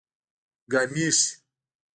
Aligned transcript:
ګامېښې 0.71 1.21